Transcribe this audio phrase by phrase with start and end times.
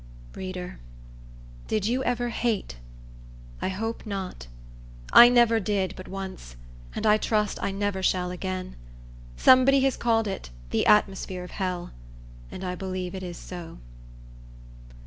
[0.33, 0.79] Reader,
[1.67, 2.77] did you ever hate?
[3.61, 4.47] I hope not.
[5.13, 6.55] I never did but once;
[6.95, 8.77] and I trust I never shall again.
[9.37, 11.91] Somebody has called it "the atmosphere of hell;"
[12.49, 13.77] and I believe it is so.